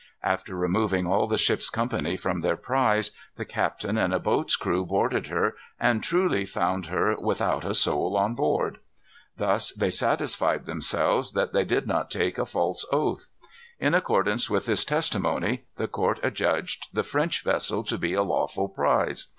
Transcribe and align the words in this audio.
After 0.23 0.55
removing 0.55 1.05
all 1.05 1.27
the 1.27 1.37
ship's 1.37 1.69
company 1.69 2.17
from 2.17 2.39
their 2.39 2.57
prize 2.57 3.11
the 3.35 3.45
captain 3.45 3.99
and 3.99 4.11
a 4.11 4.17
boat's 4.17 4.55
crew 4.55 4.83
boarded 4.83 5.27
her, 5.27 5.53
and 5.79 6.01
truly 6.01 6.43
found 6.43 6.87
her 6.87 7.15
"without 7.19 7.63
a 7.63 7.75
soul 7.75 8.17
on 8.17 8.33
board." 8.33 8.79
Thus 9.37 9.71
they 9.71 9.91
satisfied 9.91 10.65
themselves 10.65 11.33
that 11.33 11.53
they 11.53 11.65
did 11.65 11.85
not 11.85 12.09
take 12.09 12.39
a 12.39 12.47
false 12.47 12.83
oath. 12.91 13.27
In 13.79 13.93
accordance 13.93 14.49
with 14.49 14.65
this 14.65 14.83
testimony 14.83 15.65
the 15.77 15.87
court 15.87 16.19
adjudged 16.23 16.87
the 16.93 17.03
French 17.03 17.43
vessel 17.43 17.83
to 17.83 17.97
be 17.99 18.15
a 18.15 18.23
lawful 18.23 18.69
prize. 18.69 19.27